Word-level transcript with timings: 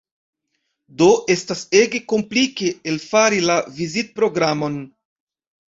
Do 1.01 1.09
estas 1.33 1.61
ege 1.83 2.01
komplike 2.15 2.71
elfari 2.95 3.45
la 3.51 3.61
vizitprogramon. 3.79 4.83